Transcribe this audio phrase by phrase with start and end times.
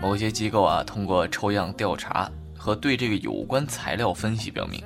[0.00, 4.82] 某些机构啊，通过抽样调查和对这个有关材料分析表明，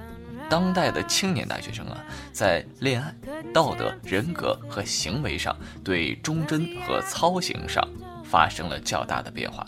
[0.48, 3.14] 当代的青年大学生啊，在恋爱、
[3.52, 7.82] 道德、人格和行为上，对忠贞和操行上
[8.24, 9.66] 发生了较大的变化，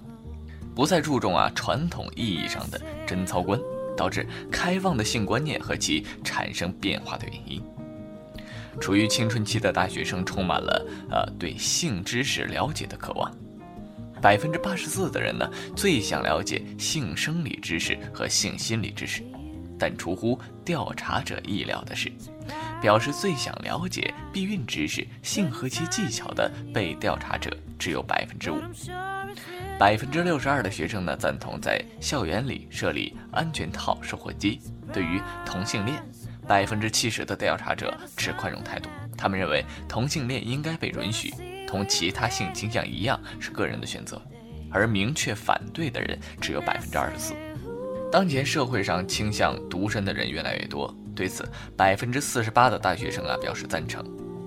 [0.75, 3.59] 不再注重啊传统意义上的贞操观，
[3.96, 7.62] 导致开放的性观念和其产生变化的原因。
[8.80, 13.29] 处于青春期的大学生充满了呃对性知识了解的渴望，
[14.21, 19.23] 百分之八十四的人呢最想了解性生理知识和性心理知识，
[19.79, 22.10] 但出乎调查者意料的是，
[22.80, 28.60] 表示最想了解避孕知识、性和其技巧的被调查者只有百分之五，
[29.79, 34.60] 百分之六十二的学生呢赞同在校园里设立安全套售货机，
[34.93, 36.02] 对于同性恋。
[36.48, 38.88] 百分之七十的调查者持宽容态度，
[39.19, 41.30] 他们认为同性恋应该被允许，
[41.69, 44.21] 同其他性倾向一样是个人的选择，
[44.71, 47.35] 而明确反对的人只有百分之二十四。
[48.10, 54.02] 当前社会上倾向独身的人越来越多，对此百分之四十八的大学生啊表示赞成，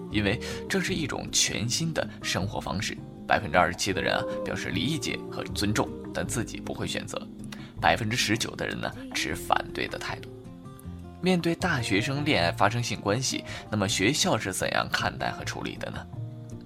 [0.10, 2.98] 因为这是一种全新的生活方式。
[3.28, 7.22] 百分之二十七的人啊表示理解和尊重，但自己不会选择。
[7.80, 10.30] 百分之十九的人呢持反对的态度。
[11.22, 16.04] 面对大学生恋爱发生性关系，那么学校是怎样看待和处理的呢？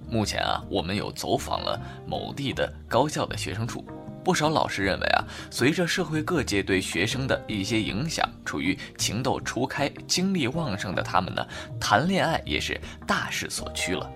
[0.09, 3.85] 目前啊，我们有走访了某地的高校的学生处，
[4.23, 11.45] 不少老师认为啊，随着社会各界对学生的一些影响，处于情窦初开、精力旺盛的他们呢，
[11.79, 14.09] 谈恋爱也是大势所趋了。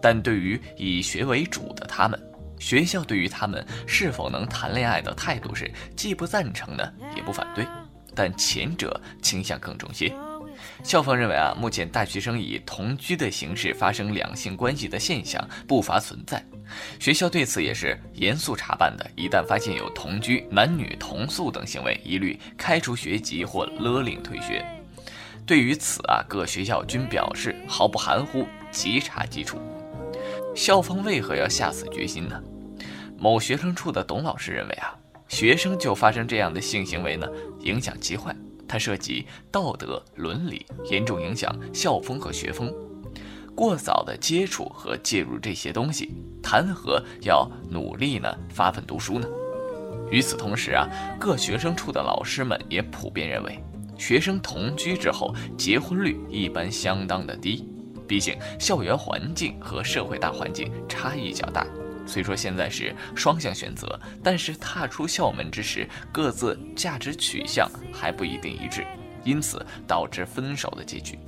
[0.00, 2.20] 但对于以学为主的他们，
[2.58, 6.84] 学校对于他们是否能谈恋爱的态度是既不赞成呢，
[7.16, 7.66] 也不反对。
[8.14, 10.12] 但前者倾向更重些。
[10.82, 16.44] 校方认为啊，目前大学生以同居的形式发生两性关系的现象不乏存在。
[17.00, 24.64] 学校对此也是严肃查办的，一旦发现有同居、男女同宿等行为，一律开除学籍或勒令退学。
[25.46, 29.58] 对于此啊，各学校均表示毫不含糊，即查即处。
[30.54, 32.40] 校方为何要下此决心呢？
[33.18, 34.94] 某学生处的董老师认为啊。
[35.28, 37.28] 学生就发生这样的性行为呢，
[37.60, 38.34] 影响极坏。
[38.68, 42.72] 它涉及道德伦理，严重影响校风和学风。
[43.54, 48.32] 过早的接触和介入这些东西，谈何要努力呢？
[48.50, 49.26] 发奋读书呢？
[50.10, 50.86] 与此同时啊，
[51.18, 53.58] 各学生处的老师们也普遍认为，
[53.98, 57.68] 学生同居之后结婚率一般相当的低，
[58.06, 61.66] 毕竟校园环境和社会大环境差异较大。
[62.08, 68.84] 虽说现在是双向选择，但是踏出校门之时，各自价值取向还不一定一致，
[69.22, 71.18] 因此导致分手的结局。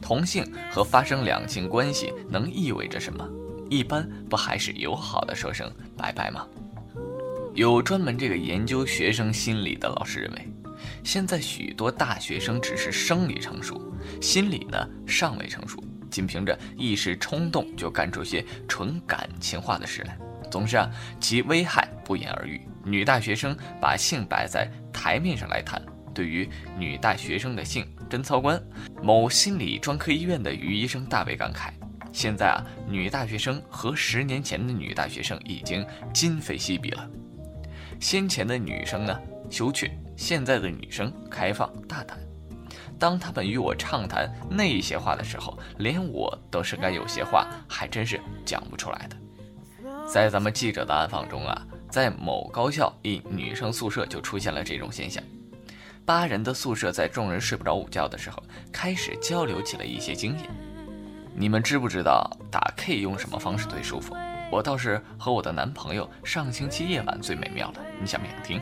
[0.00, 3.24] 同性和发生两性关系能意味着什么？
[3.70, 6.44] 一般不还是友好的说声拜拜吗？
[7.54, 10.48] 有专门这个研究学生心理的老师认为，
[11.04, 13.80] 现在许多大学生只是生理成熟，
[14.20, 15.82] 心理呢尚未成熟。
[16.12, 20.16] 仅凭着一时冲动就干出些纯感情化的事来，
[20.50, 22.60] 总之啊，其危害不言而喻。
[22.84, 25.80] 女大学生把性摆在台面上来谈，
[26.14, 28.62] 对于女大学生的性贞操观，
[29.02, 31.70] 某心理专科医院的于医生大为感慨。
[32.12, 37.08] 现在啊，女大学生和十年前的女大学生已经今非昔比了。
[37.98, 39.18] 先前的女生呢
[39.48, 42.18] 羞怯，现在的女生开放大胆。
[42.98, 49.16] 当他们与我畅谈那些话的时候，连我都是该有些话还真是讲不出来的。
[50.06, 55.22] 在咱们记者的暗访中啊，在某高校一女生宿舍就出现了这种现象。
[56.04, 58.42] 八人的宿舍在众人睡不着午觉的时候，
[58.72, 60.50] 开始交流起了一些经验。
[61.34, 64.14] 你们知不知道打 K 用什么方式最舒服？
[64.50, 68.60] 我倒是和我的男朋友上星期夜晚最美妙了，你想不想听？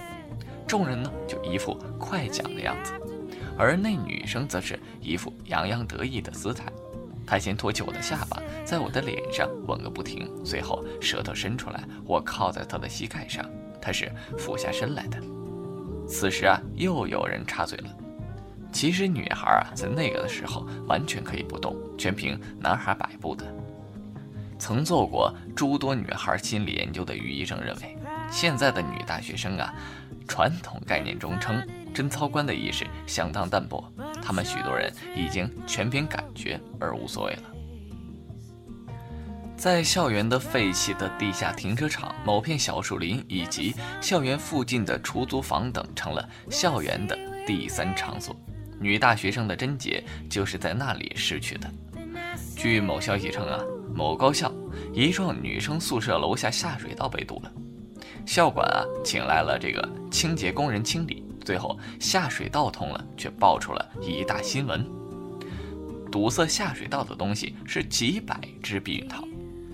[0.68, 2.92] 众人呢就一副快讲的样子。
[3.60, 6.64] 而那女生则是一副洋洋得意的姿态，
[7.26, 13.44] 她先托起我的下巴，在我的脸上吻个不停，随后舌头伸出来，我靠在她的膝盖上，
[13.78, 15.18] 她是俯下身来的。
[16.08, 17.90] 此时啊，又有人插嘴了。
[18.72, 23.44] 其实女孩啊，在那个的时候完全可以不动，全凭男孩摆布的。
[24.58, 27.96] 曾做过诸多女孩心理研究的于医生认为，
[28.30, 29.74] 现在的女大学生啊，
[30.26, 31.60] 传统概念中称。
[31.92, 33.92] 贞操观的意识相当淡薄，
[34.22, 37.42] 他们许多人已经全凭感觉而无所谓了。
[39.56, 48.34] 在校园的废弃的地下停车场、某片小树林以及校园附近的出租房等，成了校园的第三场所。
[48.78, 51.68] 女大学生的贞洁就是在那里失去的。
[52.56, 53.58] 据某消息称啊，
[53.92, 54.50] 某高校
[54.94, 57.52] 一幢女生宿舍楼下下水道被堵了。
[58.30, 64.88] 校管啊，请来了这个清洁工人清理，最后下水道通了，却爆出了一大新闻。
[66.12, 69.24] 堵塞下水道的东西是几百只避孕套。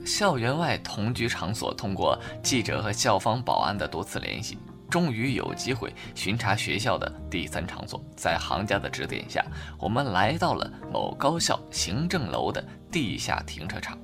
[0.06, 4.56] 校园外同居场所通过记者和校方保安的多次联系，
[4.88, 8.02] 终于有机会巡查学校的第三场所。
[8.16, 9.44] 在行家的指点下，
[9.78, 13.98] 我们来到了某高校行政楼的地下停车场。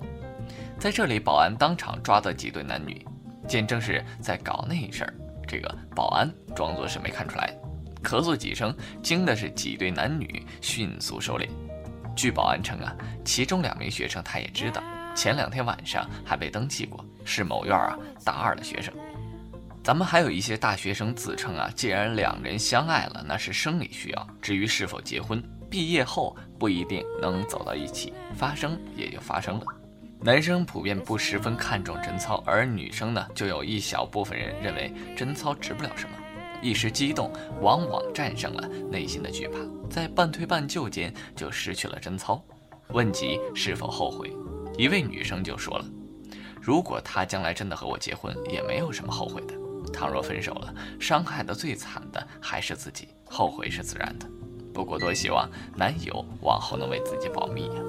[0.78, 3.02] 在这里，保安当场抓到几对男女。
[3.49, 5.15] 见正是在搞那事儿，
[5.47, 7.55] 这个保安装作是没看出来，
[8.03, 11.49] 咳嗽几声，惊的是几对男女迅速收敛。
[12.15, 12.94] 据保安称啊，
[13.25, 14.83] 其中两名学生他也知道，
[15.15, 18.93] 前两天晚上还被登记过，是某院啊大二的学生。
[19.83, 29.65] 咱们还有一些大学生自称啊，既然两人相爱了，那是生理需要，至于是否结婚，毕业后不一定能走到一起，发生也就发生了。
[30.24, 36.16] 男生普遍不十分看重贞操，而女生呢，就有一小部分人认为贞操值不了什么，
[36.62, 39.58] 一时激动，往往战胜了内心的惧怕，
[39.90, 42.40] 在半推半就间就失去了贞操。
[42.90, 44.32] 问及是否后悔，
[44.78, 45.84] 一位女生就说了
[46.62, 49.54] ：“如果他将来真的和我结婚，也没有什么后悔的。
[49.92, 54.26] 倘若分手了，伤害的最惨的还是自己，后悔是自然的。
[54.72, 57.82] 不过多希望男友往后能为自己保密呀。”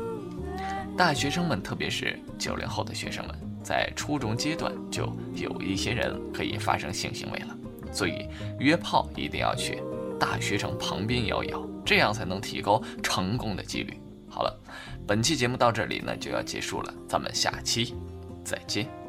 [0.95, 7.57] 大学生们，特别是九零后的学生们，在初中阶段就有一些人可以发生性行为了，
[7.91, 8.27] 所以
[8.59, 9.81] 约炮一定要去
[10.19, 13.99] 大学城旁边摇一摇，这样才能提高成功的几率。
[14.29, 14.59] 好了，
[15.07, 17.95] 本期节目到这里呢就要结束了，咱们下期
[18.43, 19.02] 再见。